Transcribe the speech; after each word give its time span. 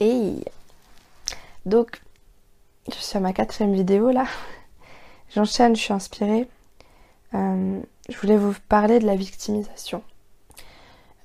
Et 0.00 0.44
donc, 1.66 2.00
je 2.88 2.96
suis 2.96 3.16
à 3.16 3.20
ma 3.20 3.32
quatrième 3.32 3.74
vidéo 3.74 4.10
là. 4.10 4.26
J'enchaîne, 5.34 5.76
je 5.76 5.80
suis 5.80 5.92
inspirée. 5.92 6.48
Euh, 7.34 7.80
je 8.08 8.16
voulais 8.18 8.36
vous 8.36 8.54
parler 8.68 8.98
de 8.98 9.06
la 9.06 9.14
victimisation. 9.14 10.02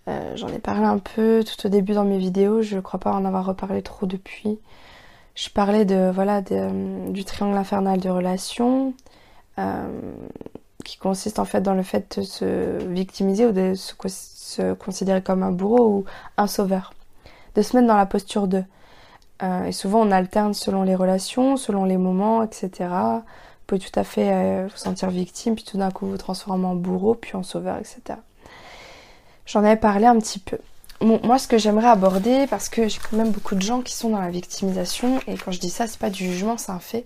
Euh, 0.07 0.35
j'en 0.35 0.49
ai 0.49 0.59
parlé 0.59 0.85
un 0.85 0.99
peu 0.99 1.43
tout 1.43 1.65
au 1.65 1.69
début 1.69 1.93
dans 1.93 2.03
mes 2.03 2.19
vidéos, 2.19 2.61
je 2.61 2.77
crois 2.79 2.99
pas 2.99 3.11
en 3.11 3.25
avoir 3.25 3.45
reparlé 3.45 3.81
trop 3.81 4.05
depuis. 4.05 4.59
Je 5.33 5.49
parlais 5.49 5.83
de 5.83 6.11
voilà 6.13 6.41
du 6.41 7.25
triangle 7.25 7.57
infernal 7.57 7.99
de 7.99 8.09
relations, 8.09 8.93
euh, 9.57 9.87
qui 10.83 10.97
consiste 10.97 11.39
en 11.39 11.45
fait 11.45 11.61
dans 11.61 11.73
le 11.73 11.83
fait 11.83 12.19
de 12.19 12.23
se 12.23 12.85
victimiser 12.87 13.47
ou 13.47 13.51
de 13.51 13.73
se, 13.75 14.73
considérer 14.73 15.21
comme 15.21 15.43
un 15.43 15.51
bourreau 15.51 15.87
ou 15.87 16.05
un 16.37 16.47
sauveur, 16.47 16.93
de 17.55 17.61
se 17.61 17.75
mettre 17.75 17.87
dans 17.87 17.97
la 17.97 18.05
posture 18.05 18.47
de. 18.47 18.63
Euh, 19.43 19.65
et 19.65 19.71
souvent 19.71 20.01
on 20.01 20.11
alterne 20.11 20.53
selon 20.53 20.83
les 20.83 20.95
relations, 20.95 21.57
selon 21.57 21.85
les 21.85 21.97
moments, 21.97 22.43
etc. 22.43 22.69
Vous 22.79 23.67
pouvez 23.67 23.81
tout 23.81 23.99
à 23.99 24.03
fait 24.03 24.63
vous 24.65 24.77
sentir 24.77 25.09
victime, 25.09 25.55
puis 25.55 25.63
tout 25.63 25.77
d'un 25.77 25.91
coup 25.91 26.05
vous 26.05 26.17
transformer 26.17 26.67
en 26.67 26.75
bourreau, 26.75 27.15
puis 27.15 27.35
en 27.35 27.43
sauveur, 27.43 27.77
etc. 27.77 28.19
J'en 29.45 29.59
avais 29.59 29.75
parlé 29.75 30.05
un 30.05 30.17
petit 30.17 30.39
peu. 30.39 30.57
moi, 31.01 31.37
ce 31.37 31.47
que 31.47 31.57
j'aimerais 31.57 31.87
aborder, 31.87 32.47
parce 32.47 32.69
que 32.69 32.87
j'ai 32.87 32.99
quand 32.99 33.17
même 33.17 33.31
beaucoup 33.31 33.55
de 33.55 33.61
gens 33.61 33.81
qui 33.81 33.93
sont 33.93 34.09
dans 34.09 34.21
la 34.21 34.29
victimisation, 34.29 35.19
et 35.27 35.35
quand 35.35 35.51
je 35.51 35.59
dis 35.59 35.69
ça, 35.69 35.87
c'est 35.87 35.99
pas 35.99 36.09
du 36.09 36.25
jugement, 36.25 36.57
c'est 36.57 36.71
un 36.71 36.79
fait. 36.79 37.05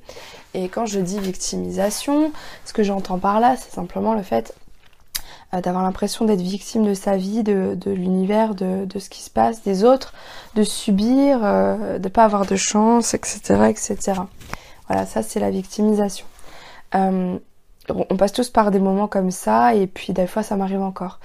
Et 0.54 0.70
quand 0.70 0.86
je 0.86 1.00
dis 1.00 1.20
victimisation, 1.20 2.32
ce 2.66 2.74
que 2.74 2.84
j'entends 2.84 3.20
par 3.20 3.40
là, 3.40 3.56
c'est 3.58 3.74
simplement 3.74 4.14
le 4.14 4.24
fait 4.24 4.54
euh, 4.54 4.59
d'avoir 5.52 5.84
l'impression 5.84 6.26
d'être 6.26 6.42
victime 6.42 6.86
de 6.86 6.94
sa 6.94 7.18
vie, 7.18 7.44
de, 7.44 7.78
l'univers, 7.86 8.54
de, 8.54 8.88
ce 9.00 9.10
qui 9.10 9.22
se 9.22 9.30
passe, 9.30 9.64
des 9.64 9.84
autres, 9.84 10.14
de 10.56 10.64
subir, 10.64 11.40
euh, 11.44 11.98
de 11.98 12.10
pas 12.10 12.24
avoir 12.24 12.46
de 12.46 12.56
chance, 12.56 13.14
etc., 13.14 13.40
etc. 13.70 14.22
Voilà, 14.88 15.06
ça 15.06 15.24
c'est 15.24 15.40
la 15.40 15.50
victimisation. 15.50 16.26
Euh, 16.96 17.38
on 17.90 18.18
passe 18.18 18.34
tous 18.34 18.50
par 18.50 18.70
des 18.70 18.80
moments 18.80 19.08
comme 19.08 19.32
ça, 19.32 19.74
et 19.74 19.88
puis 19.88 20.14
des 20.14 20.28
fois 20.28 20.44
ça 20.44 20.56
m'arrive 20.56 20.82
encore. 20.82 21.20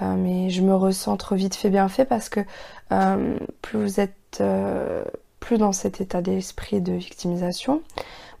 Euh, 0.00 0.14
mais 0.16 0.50
je 0.50 0.62
me 0.62 0.74
ressens 0.74 1.16
trop 1.16 1.34
vite 1.34 1.54
fait 1.54 1.70
bien 1.70 1.88
fait 1.88 2.04
parce 2.04 2.28
que 2.28 2.40
euh, 2.92 3.38
plus 3.60 3.78
vous 3.78 4.00
êtes 4.00 4.38
euh, 4.40 5.04
plus 5.40 5.58
dans 5.58 5.72
cet 5.72 6.00
état 6.00 6.22
d'esprit 6.22 6.80
de 6.80 6.92
victimisation, 6.92 7.82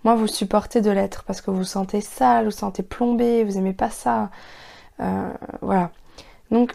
moins 0.04 0.14
vous 0.14 0.28
supportez 0.28 0.80
de 0.80 0.90
l'être 0.90 1.24
parce 1.24 1.40
que 1.40 1.50
vous 1.50 1.58
vous 1.58 1.64
sentez 1.64 2.00
sale, 2.00 2.44
vous 2.44 2.50
vous 2.50 2.56
sentez 2.56 2.82
plombé, 2.82 3.44
vous 3.44 3.58
aimez 3.58 3.74
pas 3.74 3.90
ça. 3.90 4.30
Voilà. 4.98 5.90
Donc 6.50 6.74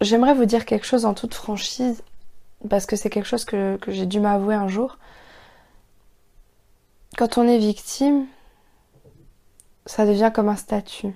j'aimerais 0.00 0.34
vous 0.34 0.44
dire 0.44 0.64
quelque 0.64 0.86
chose 0.86 1.04
en 1.04 1.14
toute 1.14 1.34
franchise 1.34 2.02
parce 2.68 2.86
que 2.86 2.96
c'est 2.96 3.10
quelque 3.10 3.26
chose 3.26 3.44
que 3.44 3.78
j'ai 3.88 4.06
dû 4.06 4.20
m'avouer 4.20 4.54
un 4.54 4.68
jour. 4.68 4.98
Quand 7.16 7.38
on 7.38 7.46
est 7.46 7.58
victime, 7.58 8.26
ça 9.86 10.06
devient 10.06 10.30
comme 10.34 10.48
un 10.48 10.56
statut 10.56 11.14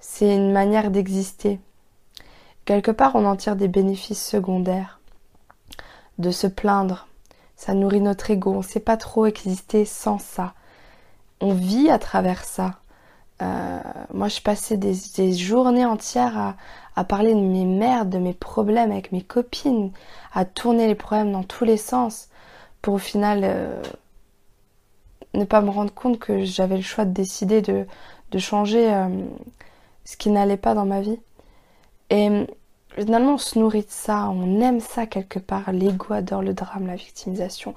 c'est 0.00 0.34
une 0.34 0.52
manière 0.52 0.90
d'exister. 0.90 1.60
Quelque 2.64 2.90
part, 2.90 3.14
on 3.14 3.24
en 3.26 3.36
tire 3.36 3.56
des 3.56 3.68
bénéfices 3.68 4.24
secondaires. 4.24 5.00
De 6.18 6.30
se 6.30 6.46
plaindre, 6.46 7.06
ça 7.56 7.74
nourrit 7.74 8.00
notre 8.00 8.30
ego, 8.30 8.52
on 8.52 8.58
ne 8.58 8.62
sait 8.62 8.80
pas 8.80 8.96
trop 8.96 9.26
exister 9.26 9.84
sans 9.84 10.18
ça. 10.18 10.54
On 11.40 11.54
vit 11.54 11.90
à 11.90 11.98
travers 11.98 12.44
ça. 12.44 12.79
Euh, 13.42 13.80
moi, 14.12 14.28
je 14.28 14.40
passais 14.40 14.76
des, 14.76 15.32
journées 15.32 15.86
entières 15.86 16.56
à, 16.96 17.04
parler 17.04 17.34
de 17.34 17.40
mes 17.40 17.64
merdes, 17.64 18.10
de 18.10 18.18
mes 18.18 18.34
problèmes 18.34 18.92
avec 18.92 19.12
mes 19.12 19.22
copines, 19.22 19.90
à 20.34 20.44
tourner 20.44 20.86
les 20.86 20.94
problèmes 20.94 21.32
dans 21.32 21.42
tous 21.42 21.64
les 21.64 21.78
sens, 21.78 22.28
pour 22.82 22.94
au 22.94 22.98
final 22.98 23.40
euh, 23.44 23.82
ne 25.34 25.44
pas 25.44 25.62
me 25.62 25.70
rendre 25.70 25.94
compte 25.94 26.18
que 26.18 26.44
j'avais 26.44 26.76
le 26.76 26.82
choix 26.82 27.06
de 27.06 27.12
décider 27.12 27.62
de, 27.62 27.86
changer 28.38 28.92
euh, 28.92 29.08
ce 30.04 30.16
qui 30.16 30.30
n'allait 30.30 30.56
pas 30.58 30.74
dans 30.74 30.84
ma 30.84 31.00
vie. 31.00 31.18
Et 32.10 32.46
finalement, 32.96 33.34
on 33.34 33.38
se 33.38 33.58
nourrit 33.58 33.82
de 33.82 33.86
ça, 33.88 34.28
on 34.28 34.60
aime 34.60 34.80
ça 34.80 35.06
quelque 35.06 35.38
part. 35.38 35.72
L'ego 35.72 36.12
adore 36.12 36.42
le 36.42 36.52
drame, 36.52 36.86
la 36.86 36.96
victimisation. 36.96 37.74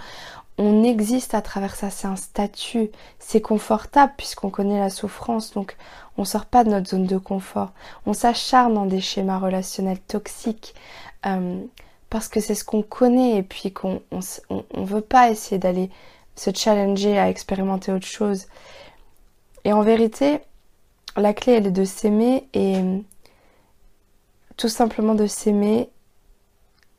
On 0.59 0.83
existe 0.83 1.33
à 1.33 1.41
travers 1.41 1.75
ça, 1.75 1.89
c'est 1.89 2.05
un 2.07 2.15
statut, 2.15 2.91
c'est 3.17 3.41
confortable 3.41 4.13
puisqu'on 4.17 4.51
connaît 4.51 4.79
la 4.79 4.91
souffrance, 4.91 5.51
donc 5.53 5.75
on 6.17 6.25
sort 6.25 6.45
pas 6.45 6.63
de 6.63 6.69
notre 6.69 6.89
zone 6.89 7.07
de 7.07 7.17
confort. 7.17 7.71
On 8.05 8.13
s'acharne 8.13 8.75
dans 8.75 8.85
des 8.85 9.01
schémas 9.01 9.39
relationnels 9.39 9.99
toxiques 9.99 10.75
euh, 11.25 11.59
parce 12.11 12.27
que 12.27 12.39
c'est 12.39 12.53
ce 12.53 12.63
qu'on 12.63 12.83
connaît 12.83 13.37
et 13.37 13.43
puis 13.43 13.73
qu'on 13.73 14.01
on, 14.11 14.83
veut 14.83 15.01
pas 15.01 15.31
essayer 15.31 15.57
d'aller 15.57 15.89
se 16.35 16.51
challenger 16.53 17.17
à 17.17 17.29
expérimenter 17.29 17.91
autre 17.91 18.05
chose. 18.05 18.45
Et 19.65 19.73
en 19.73 19.81
vérité, 19.81 20.39
la 21.15 21.33
clé, 21.33 21.53
elle 21.53 21.67
est 21.67 21.71
de 21.71 21.85
s'aimer 21.85 22.47
et 22.53 22.75
tout 24.55 24.69
simplement 24.69 25.15
de 25.15 25.25
s'aimer 25.25 25.89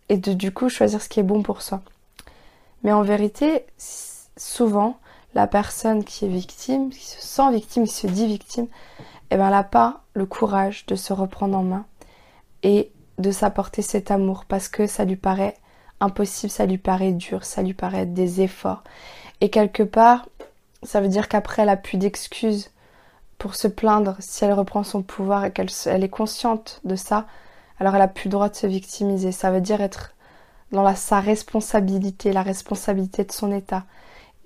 et 0.08 0.16
de 0.16 0.32
du 0.32 0.52
coup 0.52 0.68
choisir 0.68 1.00
ce 1.00 1.08
qui 1.08 1.20
est 1.20 1.24
bon 1.24 1.42
pour 1.42 1.62
soi. 1.62 1.82
Mais 2.84 2.92
en 2.92 3.02
vérité, 3.02 3.66
souvent, 4.36 4.98
la 5.34 5.46
personne 5.46 6.04
qui 6.04 6.26
est 6.26 6.28
victime, 6.28 6.90
qui 6.90 7.04
se 7.04 7.20
sent 7.20 7.50
victime, 7.50 7.84
qui 7.84 7.94
se 7.94 8.06
dit 8.06 8.26
victime, 8.26 8.68
eh 9.30 9.36
ben, 9.36 9.46
elle 9.46 9.50
n'a 9.52 9.64
pas 9.64 10.02
le 10.14 10.26
courage 10.26 10.86
de 10.86 10.94
se 10.94 11.12
reprendre 11.12 11.58
en 11.58 11.64
main 11.64 11.86
et 12.62 12.92
de 13.18 13.30
s'apporter 13.30 13.82
cet 13.82 14.10
amour 14.10 14.44
parce 14.44 14.68
que 14.68 14.86
ça 14.86 15.04
lui 15.04 15.16
paraît 15.16 15.54
impossible, 16.00 16.50
ça 16.50 16.66
lui 16.66 16.78
paraît 16.78 17.12
dur, 17.12 17.44
ça 17.44 17.62
lui 17.62 17.74
paraît 17.74 18.06
des 18.06 18.42
efforts. 18.42 18.84
Et 19.40 19.50
quelque 19.50 19.82
part, 19.82 20.26
ça 20.82 21.00
veut 21.00 21.08
dire 21.08 21.28
qu'après, 21.28 21.62
elle 21.62 21.68
a 21.68 21.76
plus 21.76 21.98
d'excuses 21.98 22.70
pour 23.38 23.54
se 23.54 23.68
plaindre 23.68 24.16
si 24.20 24.44
elle 24.44 24.52
reprend 24.52 24.84
son 24.84 25.02
pouvoir 25.02 25.44
et 25.44 25.52
qu'elle 25.52 25.68
elle 25.86 26.04
est 26.04 26.08
consciente 26.08 26.80
de 26.84 26.96
ça, 26.96 27.26
alors 27.78 27.94
elle 27.96 28.02
a 28.02 28.08
plus 28.08 28.28
le 28.28 28.32
droit 28.32 28.48
de 28.48 28.54
se 28.54 28.66
victimiser. 28.66 29.32
Ça 29.32 29.50
veut 29.50 29.60
dire 29.60 29.80
être 29.80 30.13
dans 30.74 30.94
sa 30.94 31.20
responsabilité, 31.20 32.32
la 32.32 32.42
responsabilité 32.42 33.24
de 33.24 33.32
son 33.32 33.52
état. 33.52 33.84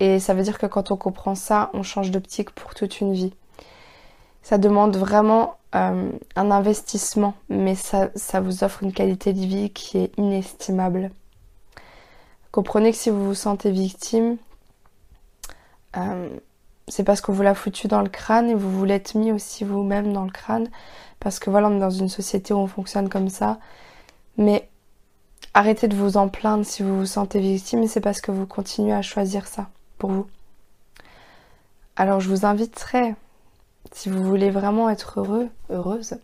Et 0.00 0.21
ça 0.21 0.34
veut 0.34 0.43
dire 0.43 0.59
que 0.59 0.66
quand 0.66 0.91
on 0.91 0.97
comprend 0.97 1.34
ça, 1.34 1.71
on 1.75 1.83
change 1.83 2.11
d'optique 2.11 2.50
pour 2.50 2.75
toute 2.75 3.00
une 3.00 3.12
vie. 3.12 3.34
Ça 4.43 4.59
demande 4.59 4.97
vraiment 4.97 5.56
euh, 5.75 6.11
un 6.37 6.50
investissement, 6.50 7.34
mais 7.49 7.75
ça, 7.75 8.11
ça 8.15 8.41
vous 8.41 8.62
offre 8.65 8.83
une 8.83 8.93
qualité 8.93 9.33
de 9.33 9.41
vie 9.41 9.71
qui 9.71 9.99
est 9.99 10.17
inestimable. 10.17 11.11
Comprenez 12.53 12.93
que 12.93 12.97
si 12.97 13.11
vous 13.11 13.25
vous 13.25 13.34
sentez 13.34 13.71
victime, 13.71 14.37
euh, 15.97 16.28
c'est 16.87 17.05
parce 17.05 17.21
qu'on 17.21 17.33
vous 17.33 17.43
l'a 17.43 17.55
foutu 17.55 17.88
dans 17.88 18.00
le 18.00 18.09
crâne 18.09 18.49
et 18.49 18.55
vous 18.55 18.71
vous 18.71 18.84
l'êtes 18.84 19.15
mis 19.15 19.33
aussi 19.33 19.65
vous-même 19.65 20.12
dans 20.12 20.25
le 20.25 20.31
crâne. 20.31 20.69
Parce 21.21 21.38
que 21.38 21.50
voilà, 21.50 21.69
on 21.69 21.77
est 21.77 21.81
dans 21.81 21.91
une 21.91 22.09
société 22.09 22.55
où 22.55 22.59
on 22.59 22.67
fonctionne 22.67 23.09
comme 23.09 23.28
ça. 23.28 23.59
Mais 24.37 24.69
arrêtez 25.54 25.88
de 25.88 25.97
vous 25.97 26.16
en 26.16 26.28
plaindre 26.28 26.64
si 26.64 26.82
vous 26.82 26.98
vous 26.98 27.06
sentez 27.06 27.41
victime, 27.41 27.86
c'est 27.86 28.00
parce 28.00 28.20
que 28.20 28.31
vous 28.31 28.47
continuez 28.47 28.92
à 28.92 29.03
choisir 29.03 29.47
ça 29.47 29.69
pour 29.98 30.10
vous. 30.10 30.26
Alors 31.97 32.20
je 32.20 32.28
vous 32.28 32.47
inviterai, 32.47 33.14
si 33.92 34.08
vous 34.08 34.22
voulez 34.22 34.50
vraiment 34.50 34.88
être 34.88 35.20
heureux, 35.20 35.48
heureuse, 35.70 36.19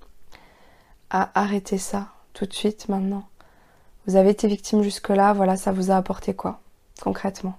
à 1.10 1.30
arrêter 1.38 1.78
ça 1.78 2.08
tout 2.32 2.46
de 2.46 2.52
suite 2.52 2.88
maintenant. 2.88 3.24
Vous 4.06 4.16
avez 4.16 4.30
été 4.30 4.46
victime 4.48 4.82
jusque-là, 4.82 5.32
voilà, 5.32 5.56
ça 5.56 5.72
vous 5.72 5.90
a 5.90 5.96
apporté 5.96 6.34
quoi, 6.34 6.60
concrètement? 7.00 7.58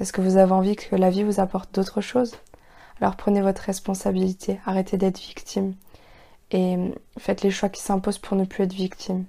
Est-ce 0.00 0.12
que 0.12 0.20
vous 0.20 0.36
avez 0.36 0.52
envie 0.52 0.76
que 0.76 0.94
la 0.94 1.10
vie 1.10 1.24
vous 1.24 1.40
apporte 1.40 1.74
d'autres 1.74 2.00
choses? 2.00 2.36
Alors 3.00 3.16
prenez 3.16 3.40
votre 3.40 3.62
responsabilité, 3.62 4.60
arrêtez 4.66 4.96
d'être 4.96 5.18
victime 5.18 5.74
et 6.50 6.76
faites 7.18 7.42
les 7.42 7.50
choix 7.50 7.68
qui 7.68 7.82
s'imposent 7.82 8.18
pour 8.18 8.36
ne 8.36 8.44
plus 8.44 8.64
être 8.64 8.72
victime. 8.72 9.24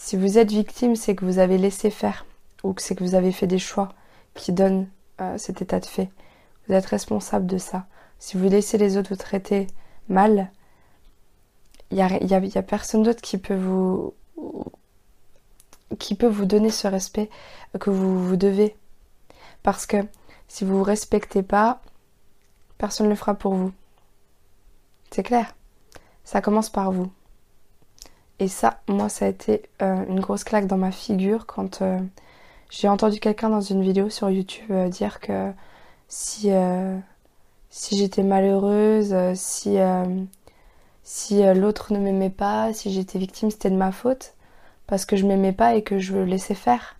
Si 0.00 0.16
vous 0.16 0.38
êtes 0.38 0.52
victime, 0.52 0.94
c'est 0.94 1.16
que 1.16 1.24
vous 1.24 1.40
avez 1.40 1.58
laissé 1.58 1.90
faire 1.90 2.24
ou 2.62 2.72
que 2.72 2.80
c'est 2.80 2.94
que 2.94 3.02
vous 3.02 3.16
avez 3.16 3.32
fait 3.32 3.48
des 3.48 3.58
choix 3.58 3.90
qui 4.34 4.52
donnent 4.52 4.88
euh, 5.20 5.36
cet 5.36 5.60
état 5.60 5.80
de 5.80 5.84
fait. 5.86 6.08
Vous 6.66 6.74
êtes 6.74 6.86
responsable 6.86 7.46
de 7.46 7.58
ça. 7.58 7.84
Si 8.20 8.38
vous 8.38 8.48
laissez 8.48 8.78
les 8.78 8.96
autres 8.96 9.10
vous 9.10 9.16
traiter 9.16 9.66
mal, 10.08 10.50
il 11.90 11.96
n'y 11.96 12.02
a, 12.02 12.24
y 12.24 12.58
a, 12.58 12.62
personne 12.62 13.02
d'autre 13.02 13.20
qui 13.20 13.38
peut 13.38 13.56
vous 13.56 14.14
qui 15.98 16.14
peut 16.14 16.28
vous 16.28 16.46
donner 16.46 16.70
ce 16.70 16.86
respect 16.86 17.28
que 17.80 17.90
vous 17.90 18.24
vous 18.24 18.36
devez 18.36 18.76
parce 19.62 19.84
que 19.84 19.96
si 20.46 20.64
vous 20.64 20.74
ne 20.74 20.78
vous 20.78 20.84
respectez 20.84 21.42
pas, 21.42 21.82
personne 22.78 23.06
ne 23.06 23.10
le 23.10 23.16
fera 23.16 23.34
pour 23.34 23.54
vous. 23.54 23.72
C'est 25.10 25.24
clair. 25.24 25.54
Ça 26.24 26.40
commence 26.40 26.70
par 26.70 26.92
vous. 26.92 27.10
Et 28.40 28.48
ça, 28.48 28.80
moi, 28.88 29.08
ça 29.08 29.24
a 29.26 29.28
été 29.28 29.62
euh, 29.82 30.04
une 30.08 30.20
grosse 30.20 30.44
claque 30.44 30.66
dans 30.66 30.76
ma 30.76 30.92
figure 30.92 31.46
quand 31.46 31.82
euh, 31.82 31.98
j'ai 32.70 32.88
entendu 32.88 33.18
quelqu'un 33.18 33.48
dans 33.50 33.60
une 33.60 33.82
vidéo 33.82 34.10
sur 34.10 34.30
YouTube 34.30 34.70
euh, 34.70 34.88
dire 34.88 35.20
que 35.20 35.52
si, 36.08 36.50
j'étais 37.92 38.22
malheureuse, 38.22 39.14
si, 39.34 39.78
l'autre 41.54 41.92
ne 41.92 41.98
m'aimait 41.98 42.30
pas, 42.30 42.72
si 42.72 42.92
j'étais 42.92 43.18
victime, 43.18 43.50
c'était 43.50 43.70
de 43.70 43.76
ma 43.76 43.92
faute. 43.92 44.34
parce 44.86 45.04
que 45.04 45.16
je 45.16 45.26
m'aimais 45.26 45.52
pas 45.52 45.74
et 45.74 45.82
que 45.82 45.98
je 45.98 46.16
laissais 46.16 46.54
faire. 46.54 46.96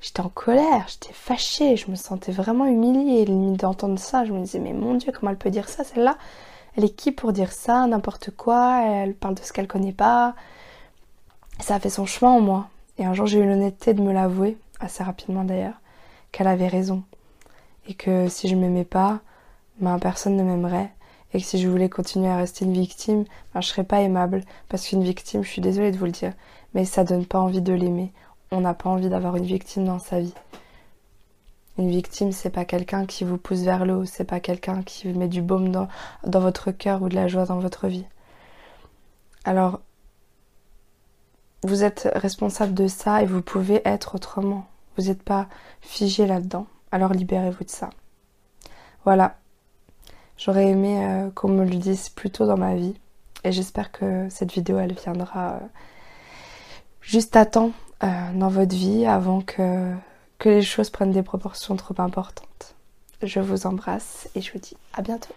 J'étais 0.00 0.20
en 0.20 0.28
colère, 0.28 0.86
j'étais 0.88 1.12
fâchée, 1.14 1.76
je 1.76 1.90
me 1.90 1.96
sentais 1.96 2.32
vraiment 2.32 2.66
humiliée. 2.66 3.24
D'entendre 3.56 3.98
ça, 3.98 4.24
je 4.24 4.32
me 4.32 4.40
disais 4.40 4.58
mais 4.58 4.72
mon 4.72 4.94
Dieu, 4.94 5.12
comment 5.12 5.30
elle 5.30 5.38
peut 5.38 5.50
dire 5.50 5.68
ça 5.68 5.84
celle-là? 5.84 6.18
Elle 6.76 6.84
est 6.84 6.94
qui 6.94 7.12
pour 7.12 7.32
dire 7.32 7.52
ça? 7.52 7.86
N'importe 7.86 8.30
quoi, 8.30 8.82
elle 8.84 9.14
parle 9.14 9.34
de 9.34 9.42
ce 9.42 9.52
qu'elle 9.52 9.68
connaît 9.68 9.92
pas? 9.92 10.34
Ça 11.60 11.74
a 11.74 11.80
fait 11.80 11.90
son 11.90 12.06
chemin 12.06 12.32
en 12.32 12.40
moi. 12.40 12.68
Et 12.98 13.04
un 13.04 13.14
jour 13.14 13.26
j'ai 13.26 13.38
eu 13.38 13.46
l'honnêteté 13.46 13.94
de 13.94 14.02
me 14.02 14.12
l'avouer, 14.12 14.56
assez 14.80 15.02
rapidement 15.02 15.44
d'ailleurs, 15.44 15.80
qu'elle 16.30 16.48
avait 16.48 16.68
raison. 16.68 17.02
Et 17.88 17.94
que 17.94 18.28
si 18.28 18.48
je 18.48 18.56
m'aimais 18.56 18.84
pas, 18.84 19.20
ben 19.80 19.98
personne 19.98 20.36
ne 20.36 20.42
m'aimerait 20.42 20.92
et 21.34 21.38
que 21.38 21.44
si 21.44 21.58
je 21.58 21.68
voulais 21.68 21.88
continuer 21.88 22.28
à 22.28 22.36
rester 22.36 22.64
une 22.64 22.74
victime, 22.74 23.24
ben, 23.54 23.60
je 23.60 23.68
serais 23.68 23.84
pas 23.84 24.00
aimable. 24.00 24.42
Parce 24.68 24.86
qu'une 24.86 25.02
victime, 25.02 25.42
je 25.42 25.48
suis 25.48 25.62
désolée 25.62 25.90
de 25.90 25.96
vous 25.96 26.04
le 26.04 26.10
dire, 26.10 26.34
mais 26.74 26.84
ça 26.84 27.04
donne 27.04 27.26
pas 27.26 27.40
envie 27.40 27.62
de 27.62 27.72
l'aimer. 27.72 28.12
On 28.50 28.60
n'a 28.60 28.74
pas 28.74 28.90
envie 28.90 29.08
d'avoir 29.08 29.36
une 29.36 29.44
victime 29.44 29.84
dans 29.86 29.98
sa 29.98 30.20
vie. 30.20 30.34
Une 31.78 31.90
victime, 31.90 32.32
c'est 32.32 32.50
pas 32.50 32.64
quelqu'un 32.64 33.06
qui 33.06 33.24
vous 33.24 33.38
pousse 33.38 33.60
vers 33.60 33.84
le 33.86 33.94
haut, 33.94 34.04
c'est 34.04 34.24
pas 34.24 34.40
quelqu'un 34.40 34.82
qui 34.82 35.08
met 35.08 35.28
du 35.28 35.40
baume 35.40 35.70
dans, 35.70 35.88
dans 36.26 36.40
votre 36.40 36.70
cœur 36.70 37.02
ou 37.02 37.08
de 37.08 37.14
la 37.14 37.28
joie 37.28 37.46
dans 37.46 37.58
votre 37.58 37.88
vie. 37.88 38.04
Alors, 39.44 39.80
vous 41.62 41.84
êtes 41.84 42.08
responsable 42.14 42.74
de 42.74 42.88
ça 42.88 43.22
et 43.22 43.26
vous 43.26 43.42
pouvez 43.42 43.80
être 43.86 44.16
autrement. 44.16 44.66
Vous 44.96 45.04
n'êtes 45.04 45.22
pas 45.22 45.48
figé 45.80 46.26
là-dedans. 46.26 46.66
Alors 46.90 47.12
libérez-vous 47.12 47.64
de 47.64 47.70
ça. 47.70 47.88
Voilà, 49.04 49.36
J'aurais 50.44 50.66
aimé 50.66 50.98
euh, 51.04 51.30
qu'on 51.30 51.48
me 51.48 51.64
le 51.64 51.76
dise 51.76 52.08
plus 52.08 52.30
tôt 52.30 52.46
dans 52.46 52.56
ma 52.56 52.74
vie. 52.74 52.94
Et 53.44 53.52
j'espère 53.52 53.92
que 53.92 54.28
cette 54.28 54.52
vidéo, 54.52 54.76
elle 54.78 54.94
viendra 54.94 55.52
euh, 55.52 55.58
juste 57.00 57.36
à 57.36 57.46
temps 57.46 57.70
euh, 58.02 58.32
dans 58.34 58.48
votre 58.48 58.74
vie 58.74 59.06
avant 59.06 59.40
que, 59.40 59.92
que 60.42 60.48
les 60.48 60.62
choses 60.62 60.90
prennent 60.90 61.12
des 61.12 61.22
proportions 61.22 61.76
trop 61.76 61.94
importantes. 61.98 62.74
Je 63.22 63.38
vous 63.38 63.64
embrasse 63.64 64.28
et 64.34 64.40
je 64.40 64.52
vous 64.52 64.58
dis 64.58 64.76
à 64.92 65.00
bientôt. 65.00 65.32